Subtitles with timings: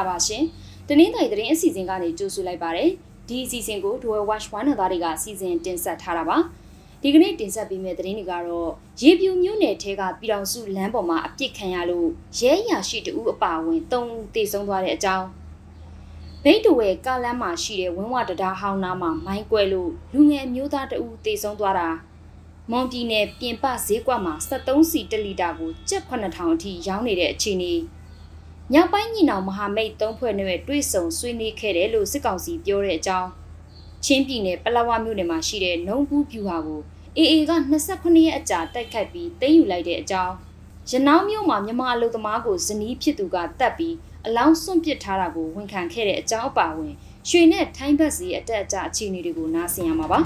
[0.00, 0.42] ္ဂလာပါရှင်။
[0.88, 2.86] တနင်္သာရီသတင်းအစီအစဉ်ကနေကြိုဆိုလိုက်ပါရစေ။
[3.28, 6.38] ဒီအစီအစဉ်ကို Dual Watch One သားတွေကစီစဉ်တင်ဆက်ထားတာပါ။
[7.02, 12.08] ဒီကနေ့တင်ဆက်ပေးမယ့်သတင်းတွေကတော့ရေပြူမြို့နယ်ထဲကပြည်တော်စုလမ်းပေါ်မှာအပြစ်ခံရလို့
[12.38, 15.26] ရဲရရှိတူအပါအဝင်၃ဦးသေဆုံးသွားတဲ့အကြောင်း
[16.44, 21.88] ဘိတ်တဝဲကားလမ်းမှာရှိတဲ့ဝင်းဝတံတားဟောင်းနားမှာမိုင်းကွဲလို့လူငယ်မျိုးသားတအူးသေဆုံးသွားတာ
[22.70, 27.72] မွန်ပြည်နယ်ပြင်ပဈေးကွက်မှာ73စီ1လီတာကိုကျပ်9000အထိရောင်းနေတဲ့အခြေအနေ
[28.72, 33.30] မြောက်ပိုင်းညီနောင်မဟာမိတ်၃ဖွဲ့နဲ့တွေ့ဆုံဆွေးနွေးခဲ့တယ်လို့စစ်ကောင်စီပြောတဲ့အကြောင်း
[34.04, 36.80] ချင်းပြည်နယ်ပလောဝမြို့နယ်မှာရှိတဲ့နှုံဘူးဖြူဟာကို
[37.18, 37.52] AA က
[37.88, 40.34] 29ရက်အကြာတိုက်ခိုက်ပြီးသိမ်းယူလိုက်တဲ့အကြောင်း
[40.90, 43.94] ရနောင်းမြို့မှာမြန်မာအလုပ်သမားကိုဇနီးဖြစ်သူကတပ်ပြီး
[44.26, 46.94] အလောင်းစွန့်ပစ်ထားတာကိုဝန်ခံခဲ့တဲ့အကြောင်းအပါအဝင်
[47.28, 50.20] ရွှေနဲ့ထိုင်းဘတ်စီအတက်အကျအခြေအနေတွေကိုနားဆင်ရမှာပါ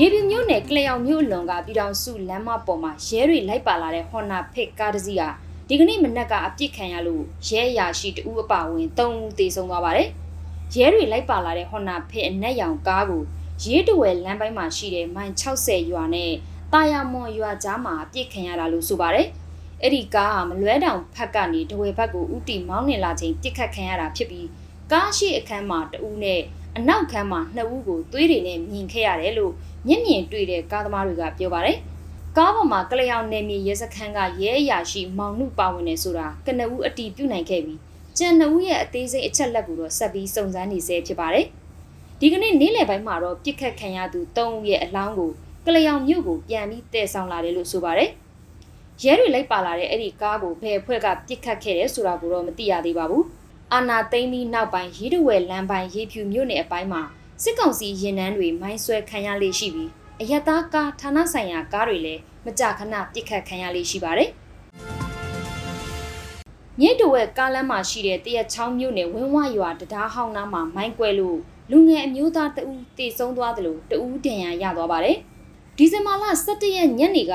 [0.00, 5.28] ရေပြမြို့နယ်ကလျောင်မြို့အလွန်ကပြည်တော်စုလမ်းမပေါ်မှာရဲတွေလိုက်ပါလာတဲ့ Honda Fit ကားတစ်စီးဟာ
[5.68, 10.08] ဒီကနေ့မနက်ကအပြစ်ခံရလို့ရဲအရာရှိတဦးအပါအဝင်၃ဦးသေဆုံးသွားပါတယ်။
[10.74, 13.22] ရဲတွေလိုက်ပါလာတဲ့ Honda Fit အနက်ရောင်ကားကို
[13.64, 16.32] ရေးတဝယ်လမ်းပိုင်းမှာရှိတဲ့မိုင်60ရွာနဲ့
[16.72, 19.26] တာယာမွန်ရွာကြားမှာအပြစ်ခံရတာလို့ဆိုပါတယ်။
[19.82, 24.48] အဲ့ဒီကားဟာမလွဲတောင်ဖက်ကနေတဝယ်ဘက်ကိုဥတီမောင်းနေလာချိန်ပြစ်ခတ်ခံရတာဖြစ်ပြီး
[24.92, 26.40] ကားရှိအခန်းမှာတဦးနဲ့
[26.78, 29.52] အနောက်ခန်းမှာနှစ်ဦးကိုသွေးတွေနဲ့မြင်ခဲ့ရတယ်လို့
[29.86, 31.76] မျက်မြင်တွေ့တဲ့ကားသမားတွေကပြောပါတယ်။
[32.36, 37.78] ကားပေါ်မှာကလျောင်နယ်မြေရဲစခန်းကရဲအရာရှိမောင်နှုပါဝင်နေဆိုတာကနဦးအတီးပြုတ်နိုင်ခဲ့ပြီး
[38.18, 41.46] ကျန်နှစ်ဦးရဲ့အသေးစိတ်အချက်လက်ကိုတော့ဆက်ပြီးစုံစမ်းနေဆဲဖြစ်ပါတယ်။
[42.20, 45.30] ဒီကနေ့နေ့လယ်ပိုင်းမှာတော့ပြစ်ခတ်ခံရသူ၃ဦးရဲ့အလောင်းကို
[45.66, 48.10] ကလျောင်မြို့ကိုပြန်ပြီးတည်ဆောင်လာတယ်လို့ဆိုပါတယ်။
[49.02, 53.24] ရဲတွေလိုက်ပါလာတဲ့အဲ့ဒီကားကိုဘယ်အဖွဲ့ကပြစ်ခတ်ခဲ့တယ်ဆိုတာကိုတော့မသိရသေးပါဘူး။
[53.74, 57.02] အာနာသိမ့်ပြီးနောက်ပိုင်းရေးတဝဲလမ်းပိုင်းရေးဖြူမြို့နယ်အပိုင်းမှာ
[57.42, 59.90] စစ်ကောင်စီရင်နှန်းတွေမိုင်းဆွဲခံရလေးရှိပြီး
[60.20, 64.30] အယက်သားကားဌာနဆိုင်ရာကားတွေလည်းမကြခဏပြစ်ခတ်ခံရလေးရှိပါတယ်။
[66.80, 71.38] မြစ်တဝဲကားလမ်းမှာရှိတဲ့တရက်ချောင်းမြို့နယ်ဝင်းဝရွာတရားဟောင်းနားမှာမိုင်းကွဲလို့
[71.70, 75.16] လူငယ်အမျိုးသားတဦးတေဆုံးသွားတယ်လို့တဦးဒဏ်ရာရသွားပါတယ်။
[75.76, 77.34] ဒီဇင်ဘာလ17ရက်ညနေက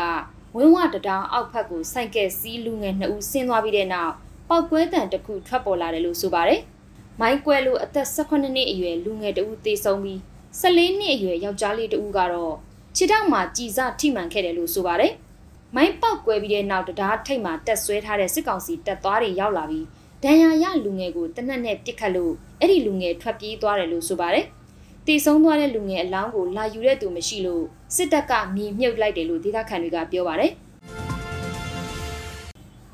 [0.56, 4.14] ဝင်းဝတရားအောက်ဖက်ကိုစိုက်ကဲစီးလူငယ်2ဦးဆင်းသွားပြီးတဲ့နောက်
[4.53, 6.62] ပောက်ကွဲတံတစ်ခုထွက်ပေါ်လာတယ်လို့ဆိုပါတယ်။
[7.19, 10.19] မိုင်းကွဲလို့အသက်18နှစ်အရွယ်လူငယ်တဦးတေဆုံးပြီး
[10.62, 12.56] 14နှစ်အရွယ်ယောက်ျားလေးတဦးကတော့
[12.96, 15.12] ခြေထောက်မှာကြည်စထိမှန်ခဲ့တယ်လို့ဆိုပါတယ်။
[15.75, 19.86] မိုင်းပေါက်ကွဲပြီးတဲ့နောက်တရားထိတ်မှာတက်ဆွဲထားတဲ့စစ်ကောင်စီတပ်သားတွေရောက်လာပြီး
[20.24, 24.46] ဒဏ်ရာရလူငယ်ကိုတနက်နဲ့ပစ်ခတ်လို့အဲ့ဒီလူငယ်ထွက်ပြေးသွားတယ်လို့ဆိုပါတယ်။
[25.08, 27.63] တေဆုံးသွားတဲ့လူငယ်အလောင်းကိုလာယူတဲ့သူမရှိလို့
[27.96, 30.53] စစ်တပ်ကမြေမြုပ်လိုက်တယ်လို့ဒေသခံတွေကပြောပါတယ်။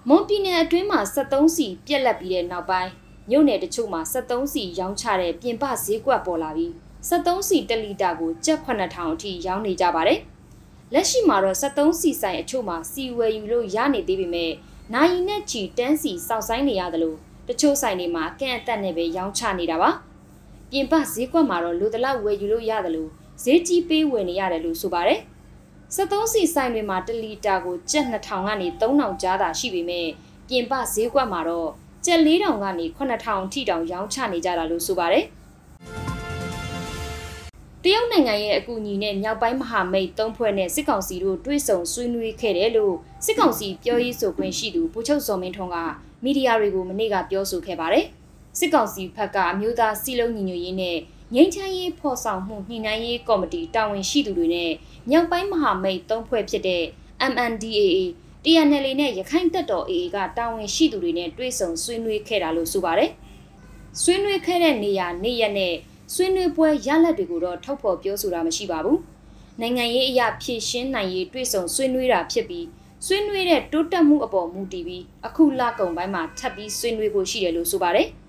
[0.08, 2.92] မွန်ပြည်နယ်အတွင်းမှာ73စီပြက်လက်ပြီးတဲ့နောက်ပိုင်း
[3.30, 6.72] မြို့နယ်တချို့မှာ73စီရောင်းချတဲ့ပြင်ပဈေးကွက်ပေါ်လာပြီး
[7.10, 10.20] 73စီ1လီတာကိုကျပ်9000အထိရောင်းနေကြပါတယ်။
[10.94, 14.52] လက်ရှိမှာတော့73စီဆိုင်အချို့မှာစီဝယ်ယူလို့ရနေသေးပေမဲ့
[14.94, 17.18] နိုင်နဲ့ချီတန်းစီစောက်ဆိုင်နေရတယ်လို့
[17.48, 19.90] တချို့ဆိုင်တွေမှာကန့်အသက်နဲ့ပဲရောင်းချနေတာပါ။
[20.72, 23.10] ပြင်ပဈေးကွက်မှာတော့လူတလောက်ဝယ်ယူလို့ရတယ်လို့
[23.44, 25.20] ဈေးကြီးပေးဝယ်နေရတယ်လို့ဆိုပါတယ်။
[25.96, 30.08] 73စီဆိုင်တွေမှာ1လီတာကိုကျပ်2000ကနေ3000ကြားသာရှိပေမဲ့
[30.48, 31.70] ပြင်ပဈေးကွက်မှာတော့
[32.06, 35.24] ကျပ်4000ကနေ9000ထိတောင်ရောင်းချနေကြတာလို့ဆိုပါတယ်။
[37.84, 45.78] တရုတ်နိုင်ငံရဲ့အကူအညီနဲ့မြောက်ပိုင်းမဟာမိတ်သုံးဖွဲ့နဲ့စစ်ကောင်စီတို့တွဲဆုံဆွေးနွေးခဲ့တယ်လို့စစ်ကောင်စီပြောရေးဆိုခွင့်ရှိသူဗိုလ်ချုပ်စော်မင်းထွန်းက
[46.24, 48.06] မီဒီယာတွေကိုမနေ့ကပြောဆိုခဲ့ပါတယ်။
[48.60, 50.98] စစ်ကောင်စီဘက်ကအမျိုးသားစီလုံးညီညွတ်ရေးနဲ့
[51.36, 54.72] ငြိမ်းချမ်းရေးဖော်ဆောင်မှုညှိနှိုင်းရေးကော်မတီတာဝန်ရှိသူတွေနဲ့
[55.10, 56.84] မြောက်ပိုင်းမဟာမိတ်သုံးဖွဲ့ဖြစ်တဲ့
[57.32, 57.98] MNDAA
[58.44, 63.12] TNL နဲ့ရခိုင်တပ်တော် AA ကတာဝန်ရှိသူတွေနဲ့တွဲဆုံဆွေးနွေးခဲ့တာလို့ဆိုပါတယ်။
[64.02, 65.76] ဆွေးနွေးခဲ့တဲ့နေရာနေရက်နဲ့
[66.14, 68.98] ဆွေးနွေးပွဲရလဒ်တွေကိုတော့ထုတ်ဖော်ပြောဆိုတာမရှိပါဘူး။
[69.62, 72.66] နိုင်ငံရေးအရာဖြည့်ရှင်းနိုင်ရေးတွေ့ဆုံဆွေးနွေးတာဖြစ်ပြီး
[73.06, 78.08] ဆွေးနွေးတဲ့တိုးတက်မှုအပေါ်မူတည်ပြီးအခုလကုံပိုင်းမှာထပ်ပြီးဆွေးနွေးဖို့ရှိတယ်လို့ဆိုပါတယ်။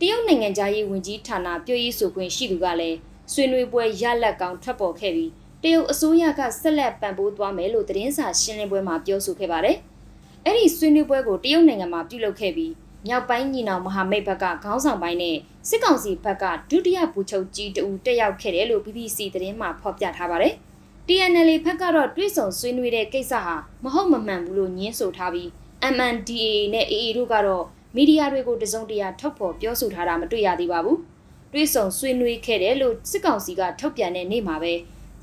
[0.00, 2.98] တရုတ်နိုင်ငံသားရေးဝန်ကြီးဌာနပြောရေးဆိုခွင့်ရှိသူကလည်း
[3.32, 5.30] ဆွေးနွေးပွဲရလဒ်ကောင်းထွက်ပေါ်ခဲ့ပြီး
[5.62, 9.76] တရုတ်အစိုးရကဆက်လက်ပံ့ပိုးသွားမယ်လို့သတင်းစာရှင်းလင်းပွဲမှာပြောဆိုခဲ့ပါတယ်။
[10.44, 12.72] အဲ့ဒီဆွေးနွေးပွဲကိုတရုတ်နိုင်ငံမှာပြုလုပ်ခဲ့ပြီး
[13.06, 15.36] မြောက်ပိုင်းညီနောင်မဟာမိတ်ဘက်ကခေါင်းဆောင်ပိုင်းနဲ့
[15.68, 20.54] စစ်ကောင်စီဘက်ကဒုတိယဗိုလ်ချုပ်ကြီးတဦးတက်ရောက်ခဲ့တယ်လို့ BBC သတင်းမှာဖော်ပြထားပါတယ်။
[21.06, 23.54] TNL ဘက်ကတော့တွဲဆုံဆွေးနွေးတဲ့ကိစ္စဟာ
[23.84, 25.48] မဟုတ်မမှန်ဘူးလို့ညင်းဆိုထားပြီး
[25.94, 27.64] MNDAA နဲ့ AA တို့ကတော့
[27.96, 30.98] မီဒီယာတွေကိုတစုံတရာထုတ်ဖော်ပြောဆိုထားတာမတွေ့ရသေးပါဘူး။
[31.52, 34.72] တွဲဆုံဆွေးနွေးခဲ့တယ်လို့စစ်ကောင်စီကထုတ်ပြန်တဲ့နေ့မှာပဲ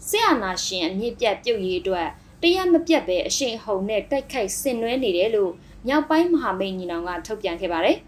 [0.10, 2.08] စစ်အာဏာရှင်အမြင့်ပြတ်ပြုတ်ရေးအတွက်
[2.42, 5.52] တရားမပြတ်ပဲအရှိန်ဟုန်နဲ့တိုက်ခိုက်ဆင်နွှဲနေတယ်လို့
[5.88, 7.98] မြောက်ပိုင်းမဟာမိတ်ညီနောင်ကထုတ်ပြန်ခဲ့ပါတယ်။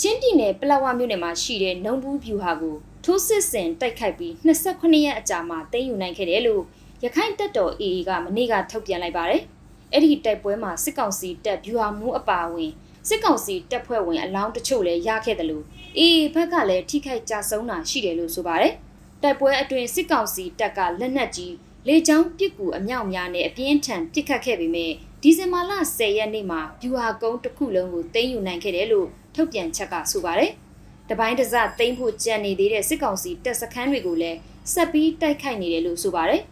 [0.00, 6.62] ချင်းပြည်နယ်ပလောဝမြို့နယ်မှာရှိတဲ့နှုံဘူးဖြူဟာကိုထိုးစစ်ဆင်တိုက်ခိုက်ပြီး28ရက်အကြာမှာသိမ်းယူနိုင်ခဲ့တယ်လို့
[7.04, 9.42] ရခိုင်တပ်တော် AA ကမနေ့ကထုတ်ပြန်လိုက်ပါတယ်။
[9.94, 12.72] အဲ့ဒီတိုက်ပွဲမှာစစ်ကောင်စီတပ်ဗျူဟာမှုအပါအဝင်
[13.08, 15.64] စစ်ကောင်စီတပ်ဖွဲ့ဝင်အလောင်းတချို့လည်းရခဲ့တယ်လို့
[15.98, 18.74] အေးဘက်ကလည်းထိခိုက်ကြဆုံးတာရှိတယ်လို့ဆိုပါတယ်
[19.22, 21.54] တိုက်ပွဲအတွင်းစစ်ကောင်စီတပ်ကလက်နက်ကြီး
[21.88, 24.92] လေကြောင်းပစ်ကူအမြောက်များနဲ့အပြင်းထန်ပစ်ခတ်ခဲ့ပေမဲ့
[25.22, 30.50] ဒီဇင်ဘာလ10ရက်နေ့မှာဗျူဟာကုန်းတစ်ခုလုံးကိုသိမ်းယူနိုင်ခဲ့တယ်လို့ထုတ်ပြန်ချက်ကဆိုပါတယ်
[31.10, 34.38] တပိုင်းတစသိမ်းဖို့ကြံနေသေးတဲ့စစ်ကောင်စီတပ်စခန်းတွေကိုလည်း
[34.72, 36.42] ဆက်ပြီးတိုက်ခိုက်နေတယ်လို့ဆိုပါတယ်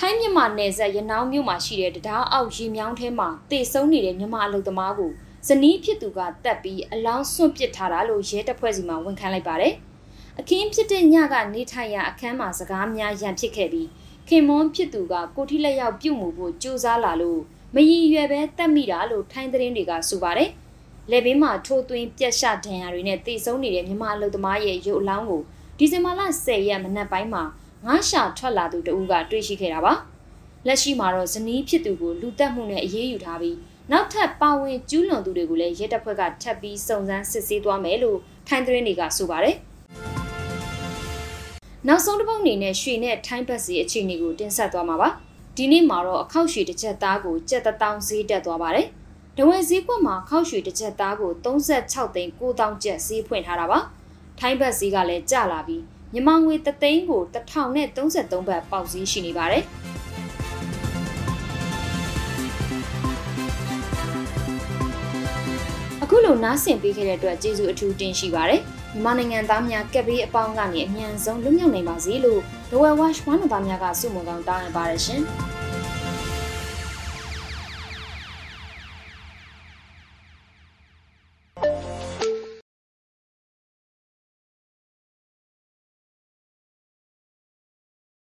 [0.00, 5.10] ထိုင်းမြန်မာနယ်စပ်ရနောင်းမြို့မှာရှိတဲ့တရားအောက်ရေမြောင်းထဲမှာတေဆုံးနေတဲ့မြန်မာအလုသမားကို
[5.48, 9.74] ဇနီးဖြစ်သူကတက်ပြီးအလောင်းစွန့်ပစ်ထားတာလို့ရဲတပ်ဖွဲ့စီမှဝန်ခံလိုက်ပါတယ်။
[10.38, 13.88] အခင်းဖြစ်တဲ့ညကနေထိုင်ရာအခန်းမှာစကားများရန်ဖြစ်ခဲ့ပြီး
[14.28, 17.40] ခင်မွန်းဖြစ်သူကကိုထိလက်ရောက်ပြုတ်မှုဖို့ကြိုးစားလာလို့
[17.74, 20.50] မရည်ရွယ်ပဲတက်မိတာလို့ထိုင်းသတင်းတွေကဆိုပါတယ်။
[21.10, 25.42] လက်ဘေးမှာထိုးသွင်းပြက်ရှဒဏ်ရာတွေနဲ့တေဆုံးနေတဲ့မြန်မာအလုသမားရဲ့ရုပ်အလောင်းကို
[25.78, 27.42] ဒီဇင်ဘာလ10ရက်မနက်ပိုင်းမှာ
[27.86, 29.92] ငါးရှာထွက်လာသူတဦးကတွေ့ရှိခဲ့တာပါ။
[30.66, 33.56] လက်ရှိမှာတော့ဇနီးဖြစ်သူကိုလူတက်မှုနဲ့အရေးယူထားပြီး
[33.92, 38.18] နောက်ထပ်ပါဝင်ကျူးလွန်သူတွေကိုလည်းရဲတပ်ဖွဲ့ကထပ်ပြီးစုံစမ်းစစ်ဆေးသွားမယ်လို့
[38.48, 39.56] ထိုင်းသတင်းတွေကဆိုပါတယ်။
[41.86, 45.08] နောက်ဆုံးတစ်ပုတ်အနေနဲ့ရွှေနဲ့ထိုင်းဘတ်စီအခြေအနေကိုတင်ဆက်သွားမှာပါ။
[45.56, 48.86] ဒီနေ့မှာတော့အခောက်ရွှေတစ်ချက်သားကိုကြက်တထောင်ဈေးတက်သွားပါတယ်။
[49.36, 53.78] ဒဝဲဈေးကွက်မှာအခောက်ရွှေတစ်ချက်သားကို36သိန်း9000ကျပ်ဈေးဖွင့်ထားတာပါ။
[54.38, 59.62] ထိုင်းဘတ်ဈေးကလည်းကျလာပြီး မြန်မာငွေ3သိန်းကို1033ဘတ်ပေါက်ဈေးရှိနေပါတယ်။
[66.02, 68.60] အခုလိုနားဆင်ပေးခဲ့တဲ့အတွက်ကျေးဇူးအထူးတင်ရှိပါတယ်။
[68.94, 72.40] မြန်မာနိုင်ငံသားများကက်ဘေးအပေါင်းကနေအမြန်ဆုံးလွတ်မြောက်နိုင်ပါစေလို့
[72.70, 75.22] The Well Watch ဝမ်းတော်သားများကဆုမွန်ကောင်းတောင်းရပါတယ်ရှင်။